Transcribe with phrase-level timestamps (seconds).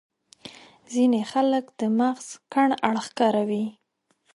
[0.93, 3.65] ځينې خلک د مغز کڼ اړخ کاروي.